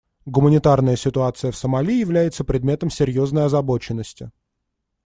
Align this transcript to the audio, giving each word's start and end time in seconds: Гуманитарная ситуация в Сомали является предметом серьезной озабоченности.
Гуманитарная 0.25 0.95
ситуация 0.95 1.51
в 1.51 1.55
Сомали 1.55 1.91
является 1.99 2.43
предметом 2.43 2.89
серьезной 2.89 3.45
озабоченности. 3.45 4.31